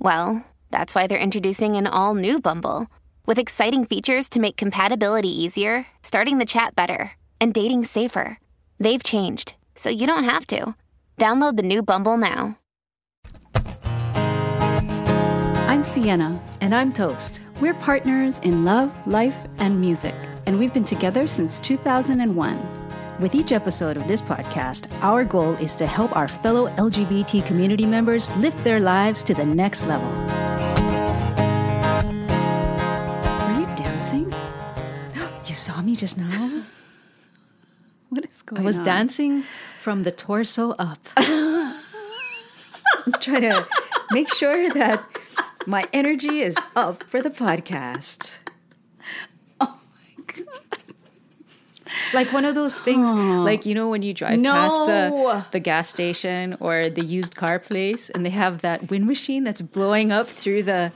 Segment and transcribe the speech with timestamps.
[0.00, 2.88] well, that's why they're introducing an all new Bumble
[3.26, 8.38] with exciting features to make compatibility easier, starting the chat better, and dating safer.
[8.78, 10.74] They've changed, so you don't have to.
[11.18, 12.56] Download the new Bumble now.
[15.68, 16.40] I'm Siena.
[16.60, 17.40] And I'm Toast.
[17.60, 20.14] We're partners in love, life, and music,
[20.46, 22.79] and we've been together since 2001.
[23.20, 27.84] With each episode of this podcast, our goal is to help our fellow LGBT community
[27.84, 30.08] members lift their lives to the next level.
[33.44, 34.32] Are you dancing?
[35.44, 36.62] You saw me just now?
[38.08, 38.64] What is going on?
[38.64, 38.84] I was on?
[38.84, 39.44] dancing
[39.78, 40.98] from the torso up.
[41.16, 41.74] I'm
[43.20, 43.66] trying to
[44.10, 45.04] make sure that
[45.66, 48.38] my energy is up for the podcast.
[49.60, 49.78] Oh
[50.16, 50.78] my god.
[52.12, 55.88] Like one of those things, like you know when you drive past the the gas
[55.88, 60.28] station or the used car place, and they have that wind machine that's blowing up
[60.28, 60.92] through the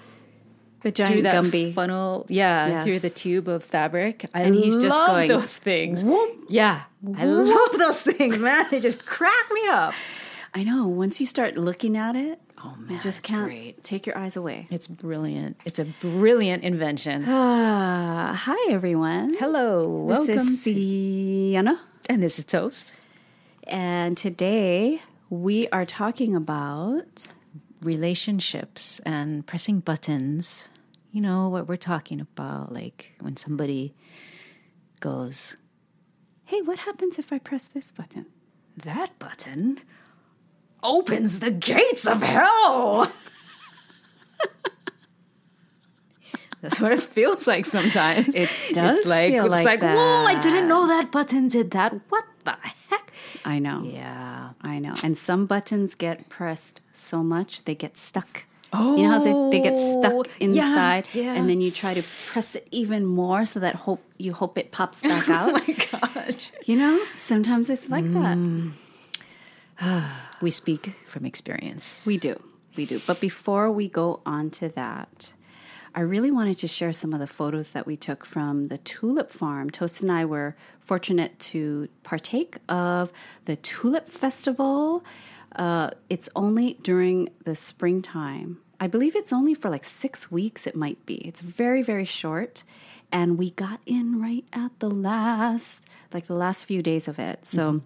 [0.83, 1.73] The through giant that Gumby.
[1.75, 2.85] funnel, yeah, Yes.
[2.85, 6.05] through the tube of fabric, and he's just love going those things.
[6.49, 6.83] Yeah,
[7.17, 8.67] I love those things, man.
[8.71, 9.95] They just crack me up.
[10.55, 10.87] I know.
[10.89, 13.85] Once you start looking at it, Oh you just can't great.
[13.85, 14.67] take your eyes away.
[14.71, 15.59] It's brilliant.
[15.67, 17.25] It's a brilliant invention.
[17.25, 19.35] Uh, hi, everyone.
[19.39, 21.81] Hello, This welcome, is Siena.
[22.09, 22.95] and this is Toast.
[23.67, 27.27] And today we are talking about
[27.83, 30.69] relationships and pressing buttons.
[31.13, 33.95] You know what we're talking about, like when somebody
[35.01, 35.57] goes,
[36.45, 38.27] hey, what happens if I press this button?
[38.77, 39.81] That button
[40.85, 43.11] opens the gates of hell.
[46.61, 48.35] That's what it feels like sometimes.
[48.35, 51.73] It does It's like, feel it's like like, whoa, I didn't know that button did
[51.73, 51.93] that.
[52.09, 52.57] What the
[52.89, 53.13] heck?
[53.45, 53.83] I know.
[53.85, 54.51] Yeah.
[54.63, 54.95] I know.
[55.03, 58.47] And some buttons get pressed so much they get stuck.
[58.73, 59.19] Oh, you know how
[59.51, 61.35] they, they get Oh, stuck yeah, inside, yeah.
[61.35, 62.03] and then you try to
[62.33, 65.51] press it even more so that hope you hope it pops back out.
[65.51, 65.75] Oh my
[66.25, 66.49] gosh.
[66.65, 68.15] you know, sometimes it's like Mm.
[68.73, 68.75] that.
[70.41, 72.05] We speak from experience.
[72.05, 72.43] We do,
[72.77, 73.01] we do.
[73.07, 75.33] But before we go on to that,
[75.95, 79.31] I really wanted to share some of the photos that we took from the tulip
[79.31, 79.71] farm.
[79.71, 83.13] Toast and I were fortunate to partake of
[83.45, 85.05] the tulip festival.
[85.55, 88.59] Uh, it's only during the springtime.
[88.81, 91.15] I believe it's only for like six weeks, it might be.
[91.27, 92.65] It's very, very short.
[93.13, 97.45] And we got in right at the last, like the last few days of it.
[97.47, 97.83] So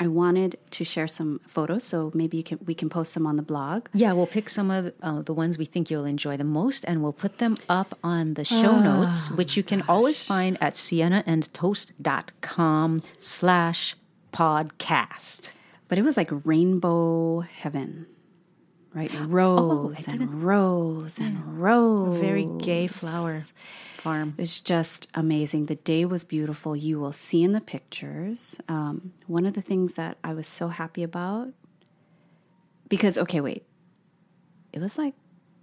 [0.00, 1.84] I wanted to share some photos.
[1.84, 3.88] So maybe you can, we can post them on the blog.
[3.92, 7.02] Yeah, we'll pick some of uh, the ones we think you'll enjoy the most and
[7.02, 13.02] we'll put them up on the show notes, which you can always find at sienaandtoast.com
[13.18, 13.96] slash
[14.32, 15.50] podcast.
[15.88, 18.06] But it was like rainbow heaven,
[18.94, 19.10] right?
[19.26, 22.20] Rose and rose and rose.
[22.20, 23.42] Very gay flower
[24.08, 24.34] farm.
[24.36, 25.66] It was just amazing.
[25.66, 26.74] The day was beautiful.
[26.74, 28.58] You will see in the pictures.
[28.68, 31.48] Um, one of the things that I was so happy about,
[32.88, 33.64] because, okay, wait,
[34.72, 35.14] it was like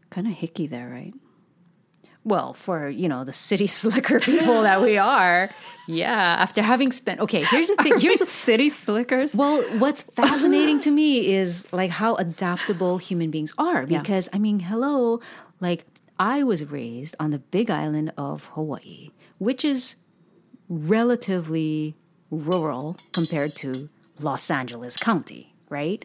[0.09, 1.13] kind of hicky there, right?
[2.23, 5.49] Well, for, you know, the city slicker people that we are.
[5.87, 7.99] Yeah, after having spent Okay, here's the thing.
[7.99, 9.35] Here's the city slickers.
[9.35, 14.59] Well, what's fascinating to me is like how adaptable human beings are because I mean,
[14.59, 15.19] hello,
[15.59, 15.85] like
[16.17, 19.95] I was raised on the big island of Hawaii, which is
[20.69, 21.95] relatively
[22.31, 23.89] rural compared to
[24.19, 26.03] Los Angeles County, right?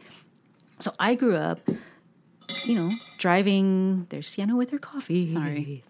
[0.80, 1.60] So I grew up,
[2.64, 4.06] you know, driving.
[4.10, 5.32] There's Siena with her coffee.
[5.32, 5.82] Sorry.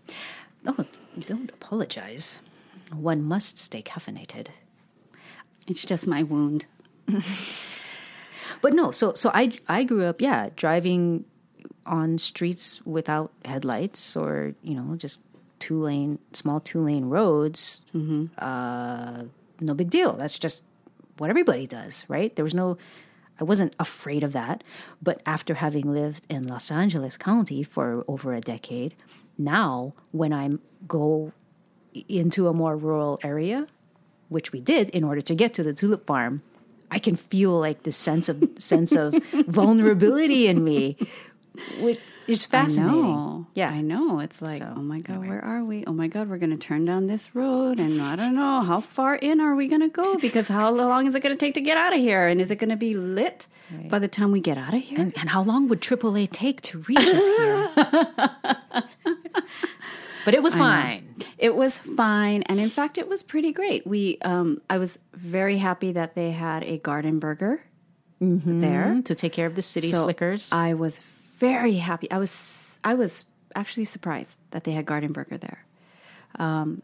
[0.66, 0.84] Oh,
[1.26, 2.40] don't apologize.
[2.92, 4.48] One must stay caffeinated.
[5.66, 6.66] It's just my wound.
[8.60, 11.24] But no, so so I I grew up, yeah, driving
[11.86, 15.18] on streets without headlights or you know just
[15.58, 17.80] two lane small two lane roads
[18.38, 19.22] uh,
[19.60, 20.12] no big deal.
[20.14, 20.62] That's just
[21.18, 22.34] what everybody does right?
[22.36, 22.76] There was no
[23.40, 24.62] i wasn't afraid of that.
[25.02, 28.94] But after having lived in los angeles county for over a decade
[29.38, 30.50] now when i
[30.86, 31.32] go
[32.08, 33.66] into a more rural area
[34.28, 36.42] which we did in order to get to the tulip farm
[36.90, 39.14] i can feel like this sense of sense of
[39.48, 40.96] vulnerability in me
[41.80, 42.94] which is fascinating.
[42.94, 43.46] I know.
[43.54, 43.70] Yeah.
[43.70, 44.20] I know.
[44.20, 45.84] It's like, So, oh my God, where are we?
[45.86, 47.80] Oh my God, we're going to turn down this road.
[47.80, 50.16] And I don't know, how far in are we going to go?
[50.18, 52.26] Because how long is it going to take to get out of here?
[52.26, 53.46] And is it going to be lit
[53.88, 55.00] by the time we get out of here?
[55.00, 57.70] And, and how long would AAA take to reach us here?
[60.24, 61.14] but it was fine.
[61.38, 63.86] It was fine, and in fact, it was pretty great.
[63.86, 67.62] We, um, I was very happy that they had a garden burger
[68.20, 70.52] there To take care of the city So slickers.
[70.52, 70.98] I was
[71.40, 72.08] very happy.
[72.10, 73.24] I was, I was
[73.56, 75.64] actually surprised that they had garden burger there.
[76.38, 76.82] Um,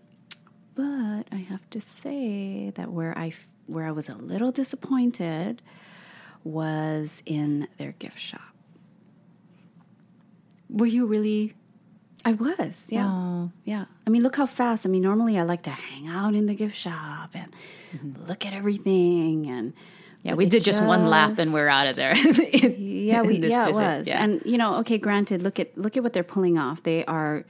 [0.74, 3.32] but I have to say that where I,
[3.66, 5.62] where I was a little disappointed
[6.42, 8.40] was in their gift shop.
[10.68, 11.54] Were you really?
[12.24, 13.48] I was, yeah.
[13.64, 13.84] Yeah.
[14.04, 14.84] I mean, look how fast.
[14.84, 17.54] I mean, normally I like to hang out in the gift shop and
[18.26, 19.74] look at everything and
[20.26, 22.16] Yeah, we did just, one lap and we're out of there.
[22.16, 24.06] yeah, we, in yeah, it was.
[24.06, 24.22] Yeah.
[24.22, 26.82] And you know, okay, granted, look at look at what they're pulling off.
[26.82, 27.44] They are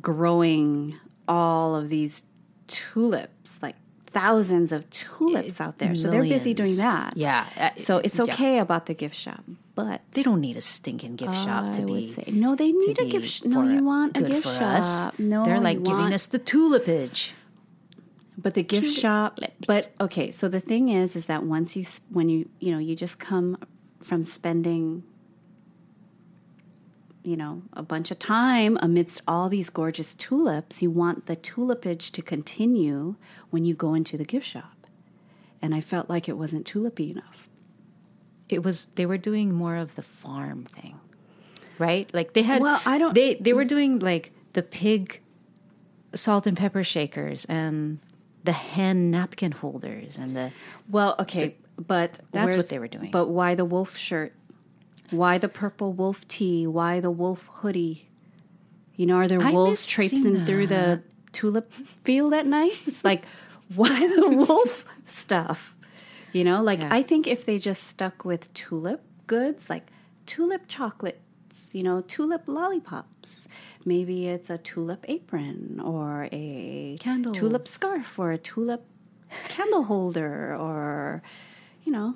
[0.00, 2.22] growing all of these
[2.66, 5.94] tulips, like thousands of tulips out there.
[5.94, 7.16] So they're busy doing that.
[7.16, 7.46] Yeah.
[7.58, 8.24] Uh, So it's yeah.
[8.24, 9.42] okay about the gift shop,
[9.74, 12.14] but They don't need a stinking gift shop to be.
[12.14, 13.28] say- no, they need a gift.
[13.28, 14.62] Sh- no, you want a gift shop.
[14.62, 15.18] us.
[15.18, 17.30] No, they're like giving want- us the tulipage.
[18.40, 20.30] But the gift shop, but okay.
[20.30, 23.58] So the thing is, is that once you, when you, you know, you just come
[24.00, 25.02] from spending,
[27.24, 32.12] you know, a bunch of time amidst all these gorgeous tulips, you want the tulipage
[32.12, 33.16] to continue
[33.50, 34.86] when you go into the gift shop.
[35.60, 37.48] And I felt like it wasn't tulipy enough.
[38.48, 40.98] It was they were doing more of the farm thing,
[41.78, 42.08] right?
[42.14, 42.62] Like they had.
[42.62, 45.20] Well, I don't- They they were doing like the pig
[46.14, 47.98] salt and pepper shakers and
[48.44, 50.52] the hen napkin holders and the
[50.88, 53.10] Well, okay, but That's what they were doing.
[53.10, 54.34] But why the wolf shirt?
[55.10, 56.66] Why the purple wolf tee?
[56.66, 58.08] Why the wolf hoodie?
[58.96, 61.02] You know, are there I wolves traipsing through the
[61.32, 62.72] tulip field at night?
[62.86, 63.24] It's like,
[63.74, 65.76] why the wolf stuff?
[66.32, 66.88] You know, like Yeah.
[66.90, 69.86] I think if they just stuck with tulip goods, like
[70.26, 70.66] tulip
[71.48, 73.46] chocolates, you know, tulip lollipops,
[73.84, 77.36] maybe it's a tulip apron or a Candles.
[77.38, 78.84] tulip scarf or a tulip
[79.48, 81.22] candle holder or,
[81.84, 82.14] you know,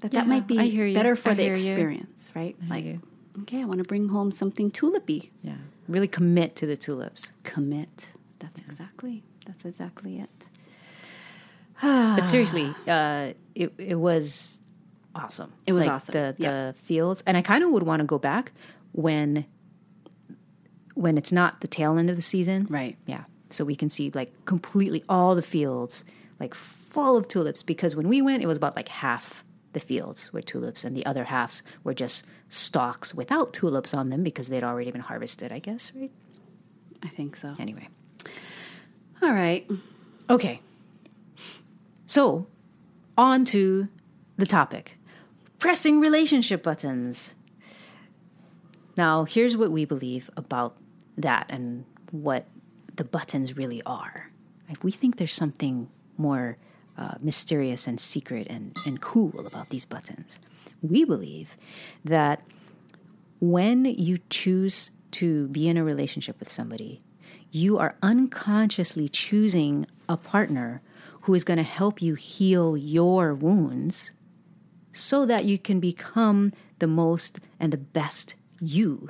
[0.00, 1.70] that Yeah, that might be better for I the hear you.
[1.70, 2.56] experience, right?
[2.68, 3.00] like, you.
[3.42, 5.30] okay, I want to bring home something tulipy.
[5.42, 5.56] yeah
[5.88, 7.32] really commit to the tulips.
[7.44, 8.08] Commit.
[8.40, 9.22] That's exactly.
[9.46, 10.48] That's exactly it.
[12.16, 14.58] But seriously, uh, it it was
[15.16, 15.52] awesome.
[15.66, 16.12] It was Like, awesome.
[16.12, 16.72] The the Yeah.
[16.72, 18.52] fields, and I kind of would want to go back
[18.92, 19.44] when
[20.94, 22.96] when it's not the tail end of the season, Right.
[23.06, 26.04] Yeah, so we can see like completely all the fields
[26.40, 27.62] like full of tulips.
[27.62, 31.04] Because when we went, it was about like half the fields were tulips, and the
[31.04, 35.52] other halves were just stalks without tulips on them because they'd already been harvested.
[35.52, 36.10] I guess, right?
[37.02, 37.54] I think so.
[37.58, 37.88] Anyway,
[39.22, 39.68] All right.
[40.30, 40.60] Okay.
[42.06, 42.46] So,
[43.18, 43.88] on to
[44.36, 44.95] the topic
[45.66, 47.34] pressing relationship buttons.
[48.96, 50.76] Now, here's what we believe about
[51.18, 52.46] that and what
[52.94, 54.30] the buttons really are.
[54.84, 56.56] We think there's something more
[56.96, 60.38] uh, mysterious and secret and, and cool about these buttons.
[60.82, 61.56] We believe
[62.04, 62.44] that
[63.40, 67.00] when you choose to be in a relationship with somebody,
[67.50, 70.80] you are unconsciously choosing a partner
[71.22, 74.12] who is going to help you heal your wounds
[74.96, 79.08] so that you can become the most and the best you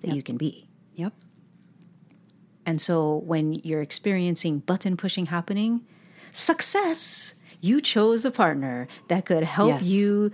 [0.00, 0.68] that you can be.
[0.94, 1.12] Yep.
[2.64, 5.82] And so when you're experiencing button pushing happening,
[6.32, 7.34] success!
[7.60, 9.82] You chose a partner that could help Yes.
[9.84, 10.32] you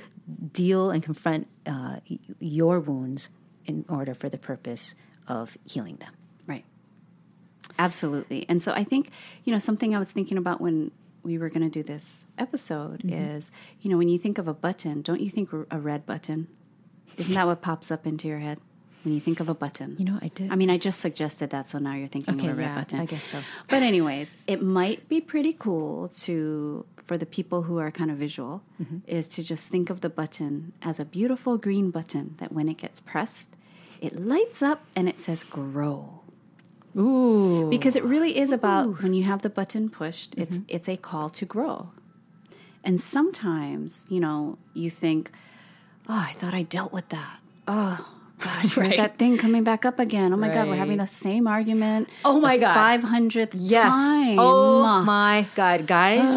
[0.53, 1.97] deal and confront uh,
[2.41, 3.29] your wounds
[3.67, 4.95] in order for the purpose
[5.29, 6.13] of healing them.
[6.47, 6.65] Right.
[7.79, 8.45] Absolutely.
[8.49, 9.11] And so I think,
[9.45, 10.91] you know, something I was thinking about when
[11.23, 13.51] we were going to do this episode is,
[13.81, 16.49] you know, when you think of a button, don't you think a red button?
[17.17, 18.59] Isn't that what pops up into your head?
[19.05, 19.97] when you think of a button?
[19.99, 20.53] You know, I did.
[20.53, 22.75] I mean, I just suggested that, so now you're thinking Okay, of a red yeah,
[22.77, 23.01] button.
[23.01, 23.41] I guess so.
[23.69, 28.17] But anyways, it might be pretty cool to for the people who are kind of
[28.17, 28.99] visual Mm-hmm.
[29.09, 32.77] is to just think of the button as a beautiful green button that when it
[32.79, 33.49] gets pressed,
[34.01, 36.22] it lights up and it says grow.
[36.97, 37.69] Ooh.
[37.71, 40.75] Because it really is about when you have the button pushed, it's Mm-hmm.
[40.77, 41.91] it's a call to grow.
[42.85, 45.31] And sometimes, you know, you think,
[46.09, 47.97] "Oh, I thought I dealt with that." Oh,
[48.41, 48.97] gosh, Right.
[48.97, 50.33] that thing coming back up again?
[50.33, 52.09] Oh my god, we're having the same argument.
[52.25, 52.75] Oh my God.
[52.77, 53.95] 500th Yes.
[53.95, 54.37] time.
[54.39, 56.29] Oh my God, guys.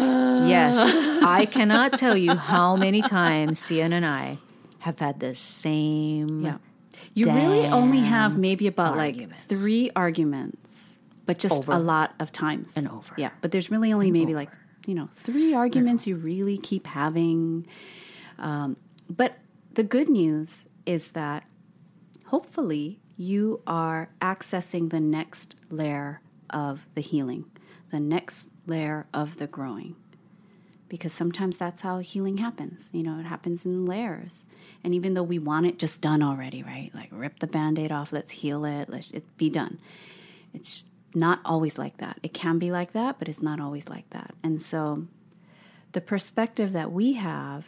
[0.48, 0.76] yes.
[1.26, 4.38] I cannot tell you how many times Sian and I
[4.78, 6.42] have had the same.
[6.42, 6.58] Yeah.
[7.14, 12.32] You really only have maybe about like three arguments, but just Over a lot of
[12.32, 12.76] times.
[12.76, 13.14] and over.
[13.16, 13.30] Yeah.
[13.40, 14.50] But there's really only maybe like,
[14.86, 17.66] you know, three arguments you really keep having.
[18.38, 18.76] Um,
[19.08, 19.38] but
[19.72, 21.44] the good news is that
[22.26, 27.46] hopefully you are accessing the next layer of the healing,
[27.90, 29.96] the next layer of the growing
[30.88, 32.90] because sometimes that's how healing happens.
[32.92, 34.46] You know, it happens in layers.
[34.84, 36.90] And even though we want it just done already, right?
[36.94, 39.78] Like rip the band aid off, let's heal it, let's it be done.
[40.54, 42.18] It's not always like that.
[42.22, 44.34] It can be like that, but it's not always like that.
[44.42, 45.06] And so
[45.92, 47.66] the perspective that we have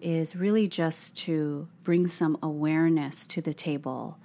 [0.00, 4.18] is really just to bring some awareness to the table,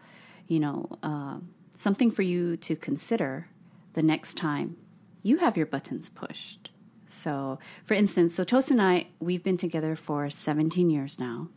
[0.47, 1.37] you know, uh,
[1.75, 3.47] something for you to consider
[3.93, 4.75] the next time
[5.23, 6.69] you have your buttons pushed.
[7.07, 11.47] So, for instance, so Toast and I, we've been together for 17 years now,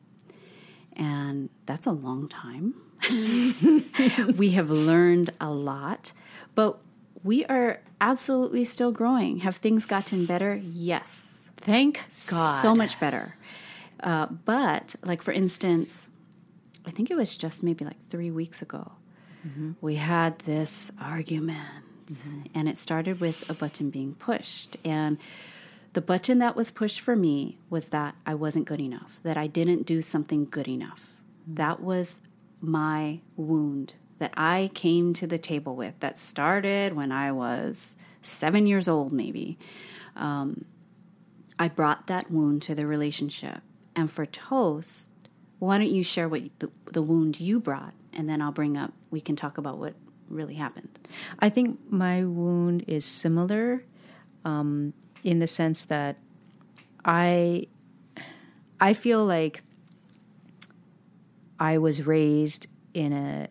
[0.94, 2.74] and that's a long time.
[4.36, 6.12] we have learned a lot,
[6.54, 6.78] but
[7.24, 9.38] we are absolutely still growing.
[9.38, 10.60] Have things gotten better?
[10.62, 12.62] Yes Thank God.
[12.62, 13.36] so much better.
[14.02, 16.08] Uh, but like for instance,
[16.86, 18.92] I think it was just maybe like three weeks ago,
[19.80, 22.42] we had this argument, Mm-hmm.
[22.54, 25.18] and it started with a button being pushed, and
[25.92, 29.46] the button that was pushed for me was that I wasn't good enough, that I
[29.46, 31.08] didn't do something good enough.
[31.42, 31.54] Mm-hmm.
[31.54, 32.20] That was
[32.60, 35.98] my wound that I came to the table with.
[36.00, 39.58] That started when I was seven years old, maybe.
[40.14, 40.64] Um,
[41.58, 43.60] I brought that wound to the relationship.
[43.96, 45.10] And for Toast,
[45.58, 48.92] why don't you share what the, the wound you brought, and then I'll bring up,
[49.10, 49.94] we can talk about what
[50.30, 50.88] really happened.
[51.38, 53.84] I think my wound is similar
[54.44, 54.94] um,
[55.24, 56.18] in the sense that
[57.04, 57.66] I
[58.80, 59.62] I feel like
[61.58, 63.48] I was raised in a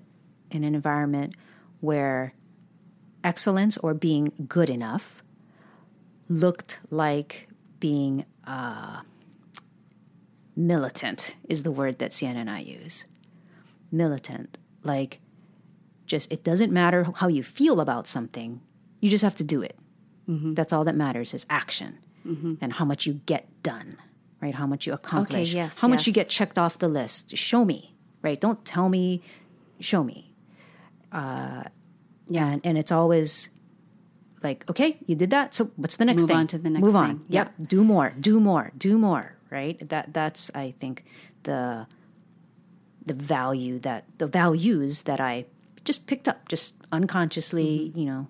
[0.51, 1.35] in an environment
[1.79, 2.33] where
[3.23, 5.21] excellence or being good enough
[6.27, 7.47] looked like
[7.79, 9.01] being uh,
[10.55, 13.05] militant is the word that Siena and I use.
[13.91, 15.19] Militant, like
[16.09, 18.59] just it doesn't matter how you feel about something
[18.99, 19.77] you just have to do it.
[20.27, 21.97] That's all that matters is action
[22.61, 23.97] and how much you get done
[24.41, 24.53] right?
[24.55, 25.53] How much you accomplish.
[25.53, 27.35] yes, how much you get checked off the list.
[27.37, 28.39] Show me right?
[28.39, 29.21] Don't tell me.
[29.79, 30.33] Show me.
[31.11, 31.63] Uh,
[32.27, 32.47] yeah.
[32.47, 33.49] and, and it's always
[34.43, 35.55] like okay you did that.
[35.55, 36.37] So what's the next Move thing?
[36.37, 37.07] on to the next move on.
[37.07, 37.25] thing.
[37.29, 37.53] yep.
[37.61, 38.13] Do more.
[38.19, 38.71] Do more.
[38.77, 39.77] Do more right?
[39.89, 41.05] That that's i think
[41.43, 41.87] the
[43.05, 45.45] the value that the values that I
[45.89, 47.99] just picked up just unconsciously, mm-hmm.
[47.99, 48.27] you know.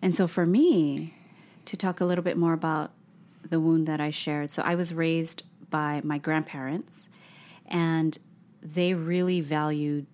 [0.00, 1.12] And so for me,
[1.66, 2.90] to talk a little bit more about
[3.46, 4.50] the wound that I shared.
[4.50, 7.10] So I was raised by my grandparents,
[7.66, 8.16] and
[8.62, 10.06] they really valued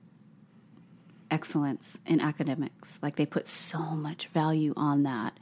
[1.30, 2.98] excellence in academics.
[3.00, 5.38] Like they put so much value on that.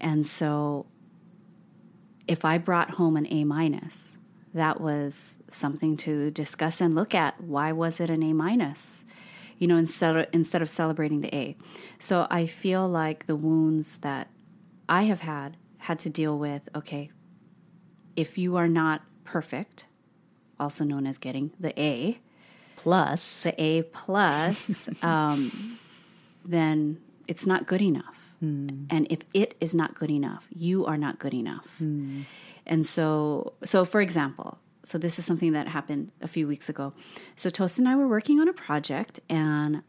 [0.00, 0.86] And so
[2.26, 4.12] if I brought home an A minus,
[4.54, 7.42] that was something to discuss and look at.
[7.42, 9.04] Why was it an A minus?
[9.60, 11.56] You know, instead of, instead of celebrating the A.
[12.00, 14.28] So I feel like the wounds that
[14.88, 16.68] I have had had to deal with.
[16.74, 17.10] Okay,
[18.16, 19.84] if you are not perfect,
[20.58, 22.18] also known as getting the A,
[22.82, 25.78] Plus, the A plus, um,
[26.46, 26.98] then
[27.28, 28.16] it's not good enough.
[28.88, 31.66] And if it is not good enough, you are not good enough.
[31.78, 36.92] And so, so for example, so this is something that happened a few weeks ago.
[37.36, 39.82] So Toast and I were working on a project, and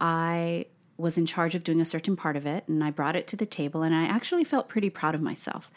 [0.00, 3.26] I was in charge of doing a certain part of it, and I brought it
[3.28, 5.70] to the table, and I actually felt pretty proud of myself.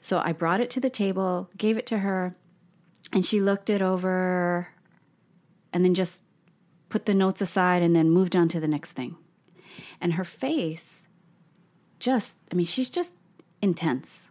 [0.00, 2.36] So I brought it to the table, gave it to her,
[3.12, 4.68] and she looked it over,
[5.72, 6.22] and then just
[6.88, 9.16] put the notes aside, and then moved on to the next thing.
[10.00, 11.06] And her face,
[11.98, 13.12] just I mean, she's just
[13.62, 14.28] intense.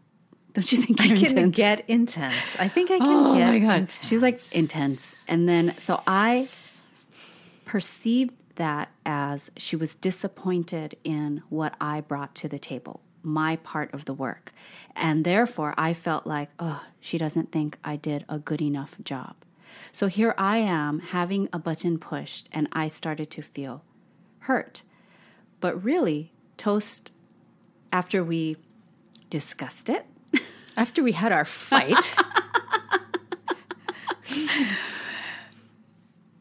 [0.54, 1.56] Don't you think I can intense?
[1.56, 2.56] get intense.
[2.60, 4.00] I think I oh can Oh get my god, intense.
[4.08, 5.24] she's like intense.
[5.28, 6.50] And then so I
[7.66, 13.94] perceived that as she was disappointed in what I brought to the table, my part
[13.94, 14.54] of the work.
[14.96, 19.36] And therefore, I felt like, oh, she doesn't think I did a good enough job.
[19.94, 23.84] So here I am having a button pushed, and I started to feel
[24.40, 24.82] hurt.
[25.62, 27.12] But really, Toast,
[27.92, 28.58] after we
[29.30, 30.06] discussed it,
[30.78, 32.16] After we had our fight,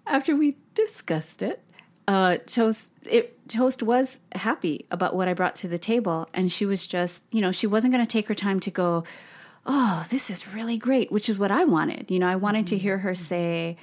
[0.07, 1.63] after we discussed it,
[2.09, 6.67] uh, Toast it Toast was happy about what I brought to the table, and she
[6.67, 9.05] was just, you know, she wasn't going to take her time to go,
[9.67, 12.11] "Oh, this is really great," which is what I wanted.
[12.11, 13.77] You know, I wanted to hear her say,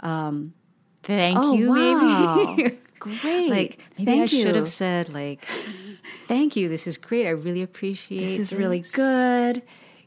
[0.00, 2.78] thank "Oh, you, wow, maybe.
[2.98, 5.44] great, like maybe I should have said like,
[6.26, 6.68] thank you.
[6.68, 7.26] This is great.
[7.26, 8.38] I really appreciate.
[8.38, 9.62] This is really good."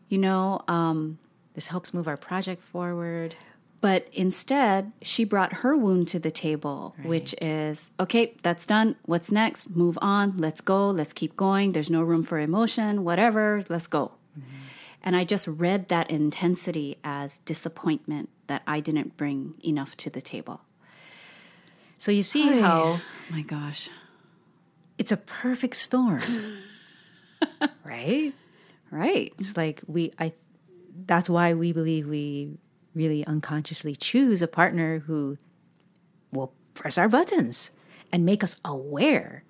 [0.07, 1.19] You know, um,
[1.53, 3.35] This helps move our project forward.
[3.81, 8.95] But instead, she brought her wound to the table, which is okay, that's done.
[9.05, 9.69] What's next?
[9.69, 10.37] Move on.
[10.37, 10.89] Let's go.
[10.89, 11.73] Let's keep going.
[11.73, 13.63] There's no room for emotion, whatever.
[13.69, 14.13] Let's go.
[15.03, 20.21] And I just read that intensity as disappointment that I didn't bring enough to the
[20.21, 20.61] table.
[21.97, 22.99] So you see how
[23.29, 23.89] My gosh.
[24.97, 26.21] it's a perfect storm,
[27.83, 28.33] right?
[28.91, 29.33] Right.
[29.37, 30.33] It's like we I
[31.05, 32.57] that's why we believe we
[32.95, 35.37] really unconsciously choose a partner who
[36.31, 37.71] will press our buttons
[38.11, 39.43] and make us aware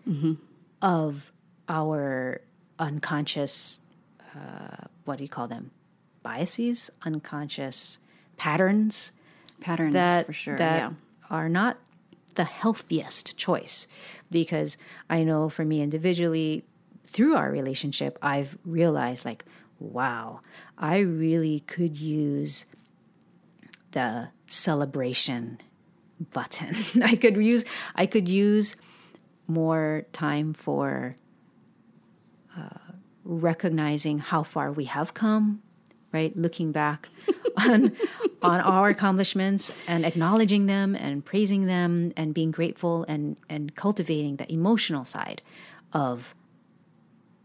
[0.82, 1.32] of
[1.70, 2.42] our
[2.80, 3.82] unconscious
[4.36, 5.72] uh, what do you call them
[6.24, 8.00] biases unconscious
[8.36, 9.12] patterns
[9.60, 10.58] Patterns that for sure.
[10.58, 10.92] that yeah.
[11.30, 11.78] are not
[12.36, 13.88] the healthiest choice
[14.30, 14.78] because
[15.10, 16.64] I know for me individually
[17.08, 19.46] through our relationship I've realized like
[19.80, 20.42] wow
[20.78, 22.66] I really could use
[23.92, 25.60] the celebration
[26.32, 26.76] button.
[27.04, 28.76] I could use I could use
[29.48, 31.16] more time for
[32.58, 35.62] uh, recognizing how far we have come
[36.14, 36.36] right?
[36.36, 37.10] Looking back
[37.58, 37.96] on
[38.42, 44.38] on our accomplishments and acknowledging them and praising them and being grateful and and cultivating
[44.38, 45.42] the emotional side
[45.94, 46.34] of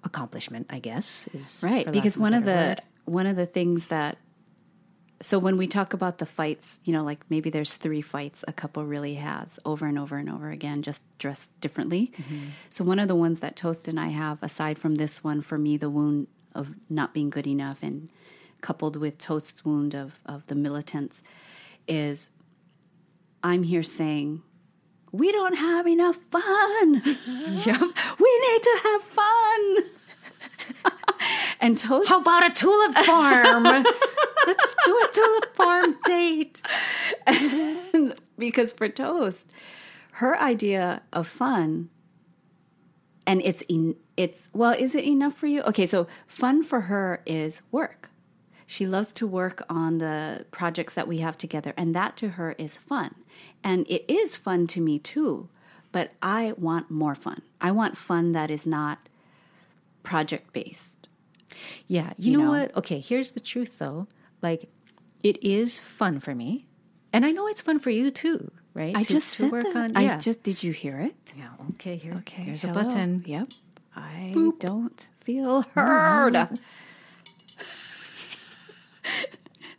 [0.05, 2.83] accomplishment i guess is right because one of better the word.
[3.05, 4.19] one of the things that
[5.21, 8.53] so when we talk about the fights you know like maybe there's three fights a
[8.53, 12.47] couple really has over and over and over again just dressed differently Mm-hmm.
[12.71, 15.59] so one of the ones that toast and i have aside from this one for
[15.59, 18.09] me the wound of not being good enough and
[18.61, 21.23] coupled with toast's wound of of the militants
[21.87, 22.31] is
[23.45, 24.43] i'm here saying
[25.13, 27.03] we don't have enough fun.
[27.65, 27.81] Yep.
[28.19, 29.77] We need to have fun.
[31.61, 33.65] and Toast how about a tulip farm
[34.47, 36.63] let's do a tulip farm date
[38.39, 39.47] because for Toast,
[40.13, 41.91] her idea of fun,
[43.27, 45.63] and it's en- it's well, is it enough for you?
[45.63, 48.11] Okay, so fun for her is work.
[48.67, 52.53] She loves to work on the projects that we have together, and that to her
[52.59, 53.15] is fun,
[53.65, 55.49] and it is fun to me too.
[55.93, 57.43] But I want more fun.
[57.61, 59.09] I want fun that is not
[60.03, 61.07] project based.
[61.87, 62.51] Yeah, you, You know, know?
[62.51, 62.77] what?
[62.79, 64.07] Okay, here's the truth though.
[64.41, 64.69] Like,
[65.23, 66.67] it is fun for me,
[67.13, 68.97] and I know it's fun for you too, right?
[68.97, 69.77] I To- just to work that.
[69.77, 69.97] on.
[69.97, 71.15] I just did you hear it?
[71.37, 71.51] yeah.
[71.75, 72.15] Okay, here.
[72.19, 72.81] Okay, here's hello.
[72.81, 73.23] a button.
[73.27, 73.49] Yep.
[73.95, 76.49] I don't feel heard.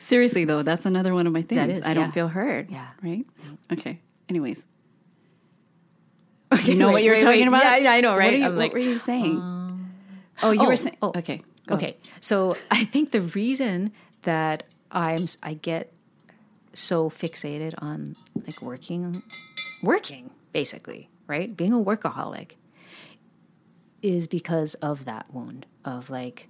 [0.04, 1.60] Seriously though, that's another one of my things.
[1.60, 2.12] That is, I don't yeah.
[2.12, 2.70] feel heard.
[2.70, 2.88] Yeah.
[3.02, 3.26] Right?
[3.26, 3.74] Mm-hmm.
[3.74, 4.00] Okay.
[4.28, 4.64] Anyways.
[6.52, 7.62] Okay, You know wait, what you were wait, talking wait.
[7.62, 7.82] about?
[7.82, 8.34] Yeah, I know, What, right?
[8.34, 9.38] are you, what like, were you saying?
[9.38, 9.94] Um,
[10.44, 10.98] oh, you oh, were saying.
[11.02, 11.42] oh, okay.
[11.68, 11.76] go.
[11.76, 13.92] Okay, so I think the reason
[14.24, 15.94] that I'm I get
[16.74, 19.24] so fixated on like working,
[19.82, 21.56] working basically, right?
[21.56, 22.52] Being a workaholic
[24.02, 26.50] is because of that wound of like,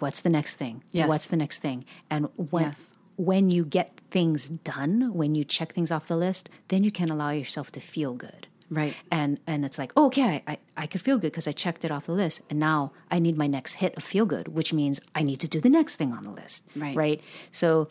[0.00, 0.82] what's the next thing?
[0.90, 1.08] Yes.
[1.08, 1.84] What's the next thing?
[2.10, 2.92] And when Yes.
[3.16, 7.10] when you get things done, when you check things off the list, then you can
[7.10, 8.48] allow yourself to feel good.
[8.70, 8.94] Right.
[9.10, 12.06] And and it's like, okay, I, I could feel good because I checked it off
[12.06, 12.40] the list.
[12.48, 15.48] And now I need my next hit of feel good, which means I need to
[15.48, 16.64] do the next thing on the list.
[16.76, 16.96] Right.
[16.96, 17.20] Right.
[17.50, 17.88] So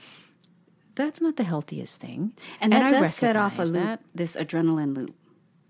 [0.96, 2.34] that's not the healthiest thing.
[2.62, 4.02] And that I does set off a loop, that.
[4.16, 5.16] this adrenaline loop.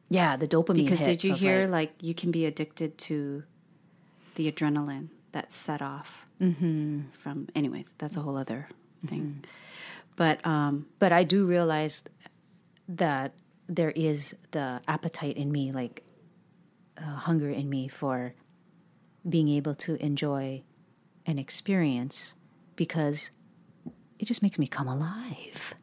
[0.10, 3.44] Yeah, the dopamine Because did you hear like, like, you can be addicted to
[4.36, 6.26] the adrenaline that's set off
[7.14, 8.68] from anyways, that's a whole other
[9.06, 9.44] thing.
[10.16, 12.04] But um but I do realize
[12.88, 13.34] that
[13.68, 16.04] there is the appetite in me, like
[16.98, 18.34] uh, hunger in me for
[19.28, 20.64] being able to enjoy
[21.26, 22.34] an experience
[22.76, 23.32] because
[24.18, 25.76] it just makes me come alive.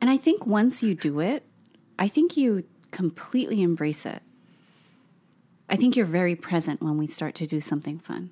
[0.00, 1.42] And I think once you do it,
[1.98, 4.22] I think you completely embrace it.
[5.68, 8.30] I think you're very present when we start to do something fun.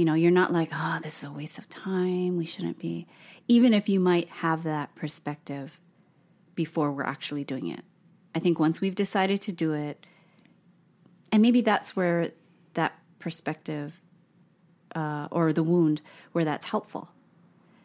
[0.00, 2.38] You know, you're not like, oh, this is a waste of time.
[2.38, 3.06] We shouldn't be.
[3.48, 5.78] Even if you might have that perspective
[6.54, 7.84] before we're actually doing it.
[8.34, 10.06] I think once we've decided to do it,
[11.30, 12.30] and maybe that's where
[12.72, 14.00] that perspective
[14.94, 16.00] uh, or the wound,
[16.32, 17.10] where that's helpful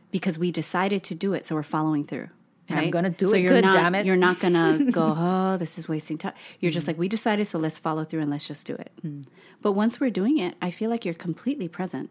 [0.10, 2.30] because we decided to do it, so we're following through.
[2.67, 3.30] And I'm gonna do it.
[3.30, 4.06] so it you're good, not, damn it.
[4.06, 6.34] You're not gonna go, oh, this is wasting time.
[6.60, 6.89] You're just mm.
[6.89, 8.91] like, we decided, so let's follow through and let's just do it.
[9.06, 9.25] Mm.
[9.62, 12.10] But once we're doing it, I feel like you're completely present,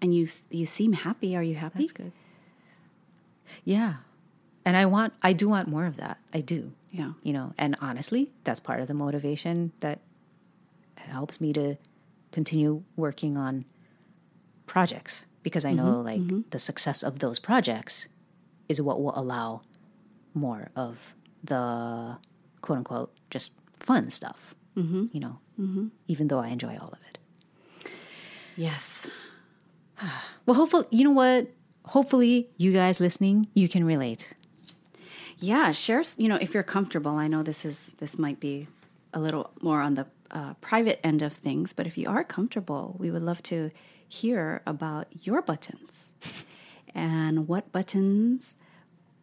[0.00, 1.36] and you you seem happy.
[1.36, 1.80] Are you happy?
[1.80, 2.12] That's good.
[3.64, 3.94] Yeah.
[4.64, 6.18] And I want I do want more of that.
[6.32, 6.72] I do.
[6.90, 7.12] Yeah.
[7.22, 10.00] You know, and honestly, that's part of the motivation that
[10.96, 11.76] helps me to
[12.32, 13.64] continue working on
[14.66, 16.06] projects because I know mm-hmm.
[16.06, 16.40] like mm-hmm.
[16.50, 18.08] the success of those projects
[18.68, 19.62] is what will allow
[20.34, 22.18] more of the
[22.60, 24.54] quote unquote just fun stuff.
[24.76, 25.06] Mm-hmm.
[25.12, 25.88] You know, mm-hmm.
[26.06, 27.88] even though I enjoy all of it.
[28.56, 29.06] Yes.
[30.46, 31.48] Well, hopefully, you know what?
[31.84, 34.32] Hopefully, you guys listening, you can relate.
[35.38, 36.02] Yeah, share.
[36.16, 37.16] You know, if you're comfortable.
[37.16, 38.66] I know this is this might be
[39.12, 42.96] a little more on the uh, private end of things, but if you are comfortable,
[42.98, 43.70] we would love to
[44.08, 46.14] hear about your buttons
[46.98, 48.56] and what buttons,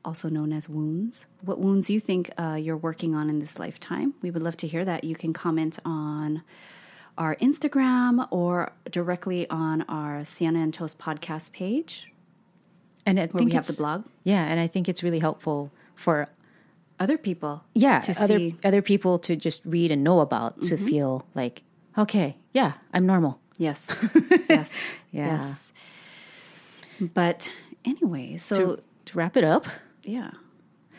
[0.04, 4.14] also known as wounds, what wounds you think uh, you're working on in this lifetime.
[4.22, 5.04] We would love to hear that.
[5.04, 6.44] You can comment on
[7.18, 12.12] our Instagram or directly on our Siena and Toast podcast page
[13.06, 14.06] And I think we have the blog.
[14.24, 16.28] Yeah, and I think it's really helpful for
[17.00, 18.56] Other people, yeah to other see.
[18.64, 21.64] other people to just read and know about to feel like
[21.98, 23.40] okay, yeah, I'm normal.
[23.58, 23.88] Yes.
[24.50, 24.72] yes.
[25.12, 25.40] Yeah.
[25.40, 25.72] Yes.
[27.00, 27.52] But
[27.86, 29.66] anyway, so To, to wrap it up,
[30.04, 30.32] yeah.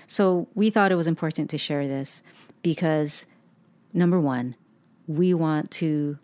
[0.06, 2.22] so we thought it was important to share this
[2.62, 3.26] because
[3.92, 4.54] number one,
[5.06, 6.18] we want to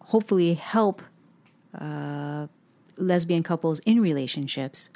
[0.00, 1.02] hopefully help
[1.78, 2.46] uh,
[2.96, 4.90] lesbian couples in relationships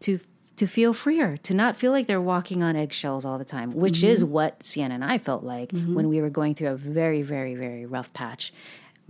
[0.00, 0.20] to
[0.56, 4.04] to feel freer, to not feel like they're walking on eggshells all the time, which
[4.04, 7.54] is what Siena and I felt like when we were going through a very, very,
[7.54, 8.52] very rough patch.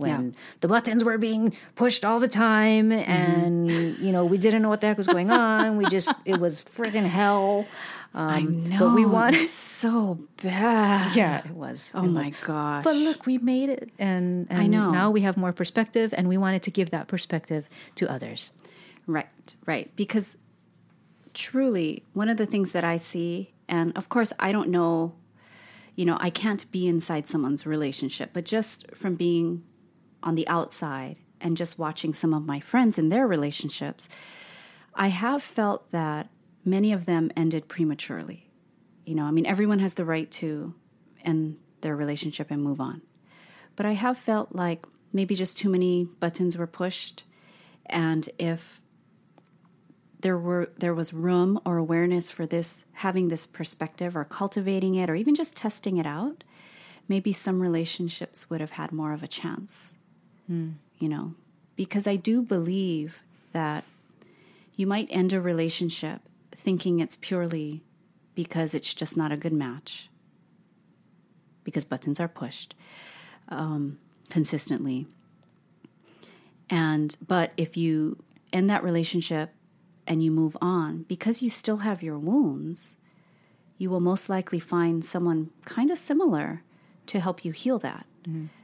[0.01, 4.69] When the buttons were being pushed all the time, and you know we didn't know
[4.69, 5.77] what the heck was going on.
[5.77, 7.65] We just it was friggin' hell.
[8.13, 8.79] Um, I know.
[8.79, 9.47] but we wanted.
[9.47, 11.15] so bad.
[11.15, 11.91] Yeah, it was.
[11.95, 12.37] Oh It my was.
[12.45, 12.83] gosh.
[12.83, 14.91] But look, we made it, and, and I know.
[14.91, 18.51] now we have more perspective, and we wanted to give that perspective to others.
[19.07, 19.29] Right,
[19.65, 19.95] right.
[19.95, 20.35] Because
[21.33, 25.13] truly, one of the things that I see, and of course, I don't know,
[25.95, 29.63] you know, I can't be inside someone's relationship, but just from being
[30.23, 34.07] on the outside and just watching some of my friends in their relationships,
[34.93, 36.29] I have felt that
[36.63, 38.49] many of them ended prematurely.
[39.05, 40.75] You know, I mean, everyone has the right to
[41.23, 43.01] end their relationship and move on.
[43.75, 47.23] But I have felt like maybe just too many buttons were pushed.
[47.87, 48.79] And if
[50.21, 55.09] there were there was room or awareness for this having this perspective or cultivating it
[55.09, 56.43] or even just testing it out,
[57.07, 59.95] maybe some relationships would have had more of a chance.
[60.99, 61.33] You know,
[61.75, 63.21] because I do believe
[63.53, 63.83] that
[64.75, 67.81] you might end a relationship thinking it's purely
[68.35, 70.09] because it's just not a good match,
[71.63, 72.75] because buttons are pushed
[73.49, 73.97] um,
[74.29, 75.07] consistently.
[76.69, 79.51] And, but if you end that relationship
[80.07, 82.95] and you move on, because you still have your wounds,
[83.77, 86.63] you will most likely find someone kind of similar
[87.07, 88.05] to help you heal that.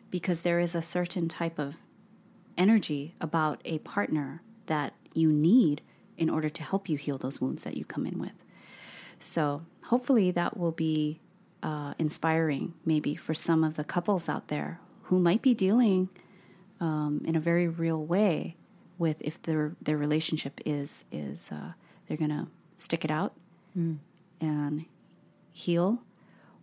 [0.09, 1.75] Because there is a certain type of
[2.57, 5.81] energy about a partner that you need
[6.17, 8.43] in order to help you heal those wounds that you come in with.
[9.19, 11.19] So hopefully that will be
[11.63, 16.09] uh, inspiring, maybe for some of the couples out there who might be dealing
[16.79, 18.55] um, in a very real way
[18.97, 21.73] with if their their relationship is is uh,
[22.07, 23.33] they're gonna stick it out
[24.41, 24.85] and
[25.53, 26.01] heal,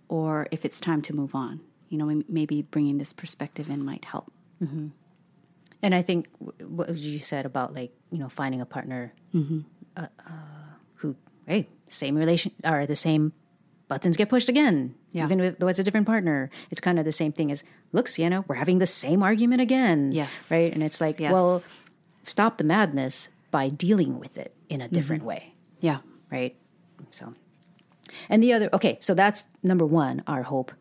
[0.09, 1.61] or if it's time to move on.
[1.89, 4.33] You know, maybe bringing this perspective in might help.
[5.83, 6.29] And I think
[6.65, 10.07] what you said about like you know finding a partner uh, uh,
[10.95, 11.15] who
[11.47, 13.33] hey same relation or the same
[13.89, 15.25] buttons get pushed again Yeah.
[15.27, 18.09] even with, though it's a different partner it's kind of the same thing as look
[18.09, 20.33] Siena we're having the same argument again Yes.
[20.51, 21.33] right and it's like Yes.
[21.33, 21.63] well
[22.23, 25.99] stop the madness by dealing with it in a different way Yeah.
[26.31, 26.57] right?
[27.11, 27.35] So,
[28.31, 30.23] and the other, okay, so that's number one.
[30.27, 30.73] Our hope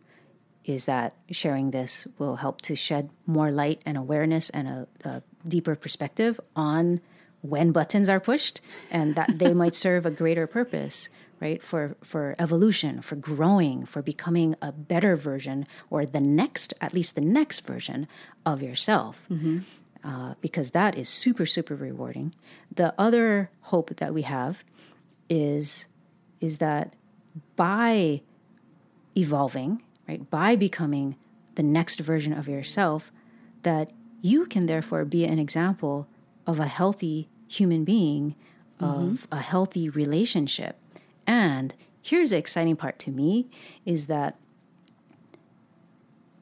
[0.66, 5.24] is that sharing this will help to shed more light and awareness and a, a
[5.48, 7.02] deeper perspective on
[7.42, 11.10] when buttons are pushed and that they might serve a greater purpose,
[11.42, 11.62] right?
[11.62, 17.16] For for evolution, for growing, for becoming a better version or the next, at least
[17.16, 18.08] the next version
[18.46, 19.26] of yourself.
[20.06, 22.34] Uh, because that is super super rewarding.
[22.74, 24.64] The other hope that we have
[25.30, 25.86] is
[26.40, 26.94] is that
[27.56, 28.22] by
[29.16, 29.82] evolving,
[30.14, 31.16] right, by becoming
[31.56, 33.12] the next version of yourself,
[33.64, 36.08] that you can therefore be an example
[36.46, 38.36] of a healthy human being,
[38.82, 38.86] mm-hmm.
[38.86, 40.78] of a healthy relationship.
[41.26, 43.48] And here's the exciting part to me
[43.86, 44.38] is that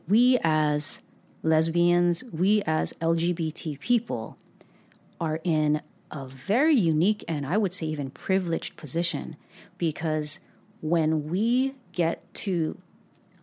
[0.08, 1.02] we as
[1.44, 4.38] lesbians, we as LGBT people
[5.20, 9.38] are in a very unique and I would say even privileged position
[9.78, 10.40] because
[10.82, 12.78] when we get to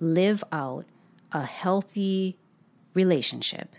[0.00, 0.84] live out
[1.32, 2.38] a healthy
[2.94, 3.74] relationship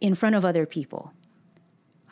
[0.00, 1.12] in front of other people,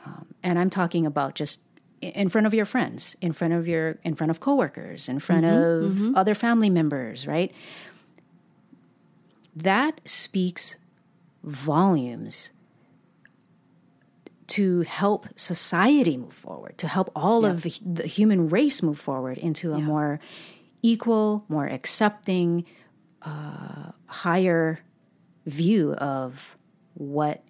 [0.05, 1.61] um, and I'm talking about just
[2.01, 5.45] in front of your friends, in front of your, in front of coworkers, in front
[5.47, 7.53] of other family members, right?
[9.55, 10.77] That speaks
[11.43, 12.53] volumes
[14.49, 19.39] to help society move forward, to help all of the, the human race move forward
[19.39, 20.21] into a more
[20.83, 22.65] equal, more accepting,
[23.23, 24.81] uh, higher
[25.47, 26.57] view of
[26.95, 27.43] what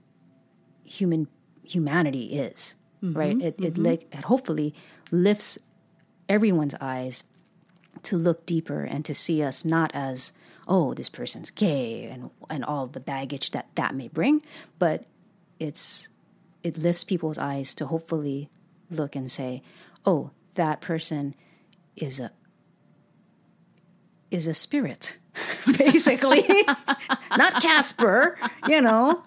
[0.84, 1.28] human
[1.62, 2.74] humanity is.
[3.02, 3.40] Right?
[3.40, 4.74] It it, like it hopefully
[5.10, 5.58] lifts
[6.28, 7.24] everyone's eyes
[8.02, 10.32] to look deeper and to see us not as
[10.66, 14.42] oh this person's gay and and all the baggage that that may bring,
[14.78, 15.04] but
[15.60, 16.08] it's
[16.62, 18.50] it lifts people's eyes to hopefully
[18.90, 19.62] look and say,
[20.04, 21.34] "Oh, that person
[21.96, 22.32] is a
[24.36, 25.16] is a spirit."
[25.78, 26.46] Basically,
[27.36, 29.22] not Casper, you know,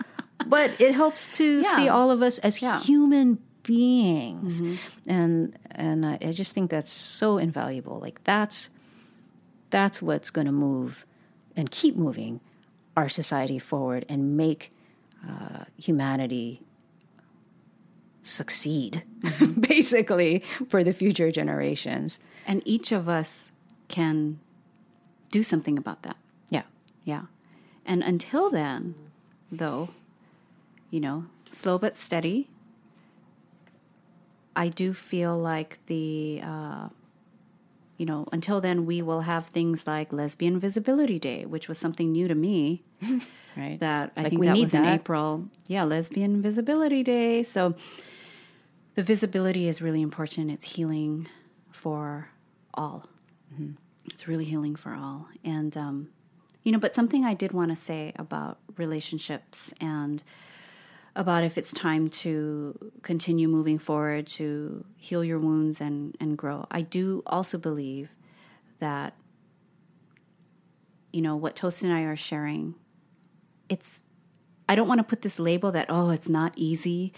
[0.48, 4.62] but it helps to see all of us as human beings.
[5.06, 8.00] And and I, I just think that's so invaluable.
[8.00, 8.70] Like that's
[9.70, 11.06] that's what's going to move
[11.56, 12.40] and keep moving
[12.98, 14.72] our society forward and make
[15.28, 16.62] uh, humanity
[18.24, 19.04] succeed,
[19.60, 22.20] basically, for the future generations.
[22.46, 23.52] And each of us
[23.88, 24.40] can
[25.32, 26.18] do something about that.
[26.50, 26.64] Yeah.
[27.04, 27.24] Yeah.
[27.86, 28.96] And until then,
[29.52, 29.90] though,
[30.92, 32.50] you know, slow but steady,
[34.56, 36.90] I do feel like the, uh,
[37.98, 42.12] you know, until then, we will have things like Lesbian Visibility Day, which was something
[42.12, 42.84] new to me.
[43.58, 43.80] Right.
[43.80, 44.86] That I Like, think we that need was in.
[44.86, 45.50] April.
[45.68, 47.44] Yeah, Lesbian Visibility Day.
[47.44, 47.74] So
[48.96, 50.50] the visibility is really important.
[50.52, 51.28] It's healing
[51.72, 52.30] for
[52.76, 53.10] all.
[54.12, 55.28] It's really healing for all.
[55.44, 56.10] And, um,
[56.64, 60.22] you know, but something I did want to say about relationships and
[61.16, 66.66] about if it's time to continue moving forward to heal your wounds and, and grow.
[66.72, 68.16] I do also believe
[68.80, 69.16] that,
[71.12, 72.76] you know, what Toast and I are sharing,
[73.68, 74.02] it's,
[74.68, 77.12] I don't want to put this label that, oh, it's not easy,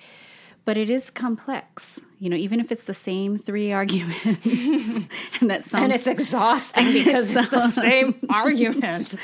[0.65, 1.99] but it is complex.
[2.19, 4.99] You know, even if it's the same three arguments,
[5.39, 9.15] and that sounds And it's exhausting because it's the same argument.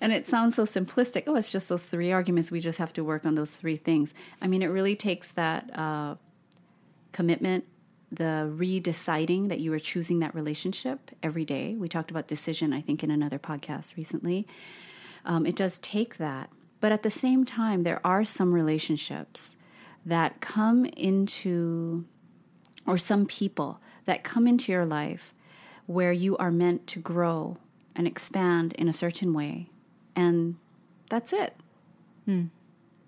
[0.00, 1.24] and it sounds so simplistic.
[1.26, 2.50] Oh, it's just those three arguments.
[2.50, 4.12] We just have to work on those three things.
[4.42, 6.16] I mean, it really takes that uh,
[7.12, 7.64] commitment,
[8.10, 11.74] the redeciding that you are choosing that relationship every day.
[11.74, 14.48] We talked about decision, I think, in another podcast recently.
[15.24, 16.50] Um, it does take that.
[16.80, 19.54] But at the same time, there are some relationships
[20.04, 22.04] that come into,
[22.86, 25.34] or some people that come into your life
[25.86, 27.56] where you are meant to grow
[27.94, 29.68] and expand in a certain way.
[30.14, 30.56] And
[31.08, 31.54] that's it.
[32.24, 32.46] Hmm.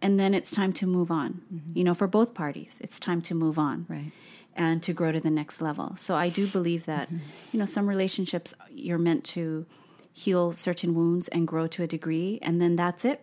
[0.01, 1.43] And then it's time to move on.
[1.53, 1.79] Mm-hmm.
[1.79, 3.87] You know, for both parties, it's time to move on.
[3.89, 4.11] Right.
[4.55, 5.97] And to grow to the next level.
[5.99, 7.25] So I do believe that, mm-hmm.
[7.53, 9.65] you know, some relationships you're meant to
[10.13, 12.39] heal certain wounds and grow to a degree.
[12.43, 13.23] And then that's it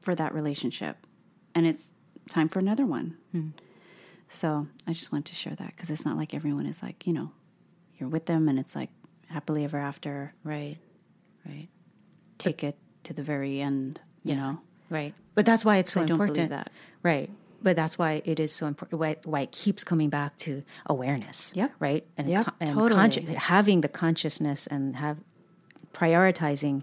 [0.00, 1.06] for that relationship.
[1.54, 1.88] And it's
[2.28, 3.16] time for another one.
[3.32, 3.48] Hmm.
[4.28, 7.12] So I just want to share that because it's not like everyone is like, you
[7.12, 7.30] know,
[7.98, 8.90] you're with them and it's like
[9.28, 10.34] happily ever after.
[10.42, 10.78] Right.
[11.46, 11.68] Right.
[12.38, 14.58] Take it to the very end, you know.
[14.90, 15.14] Right.
[15.34, 16.50] But that's why it's so I don't believe important.
[16.50, 16.70] that.
[17.02, 17.30] Right.
[17.62, 19.00] But that's why it is so important.
[19.00, 21.52] Why, why it keeps coming back to awareness.
[21.54, 21.68] Yeah.
[21.78, 22.06] Right.
[22.16, 23.00] And, Yep, con- and totally.
[23.00, 25.18] consci- having the consciousness and have
[25.92, 26.82] prioritizing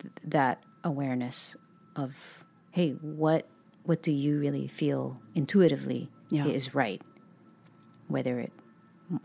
[0.00, 1.56] th- that awareness
[1.96, 2.14] of
[2.70, 3.46] hey, what
[3.84, 6.46] what do you really feel intuitively Yeah.
[6.46, 7.02] is right,
[8.08, 8.52] whether it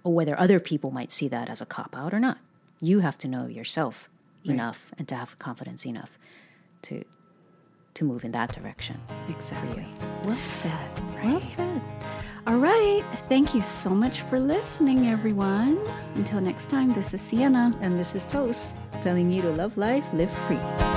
[0.04, 2.39] or whether other people might see that as a cop out or not.
[2.82, 4.10] You have to know yourself
[4.43, 6.17] enough and to have confidence enough
[6.84, 7.04] to
[7.93, 9.00] to move in that direction.
[9.28, 9.86] Exactly.
[10.26, 10.89] Well said.
[11.24, 11.82] Well said.
[12.46, 13.04] All right.
[13.28, 15.80] Thank you so much for listening, everyone.
[16.15, 17.72] Until next time, this is Siena.
[17.82, 20.96] And this is Toast, telling you to love life, live free.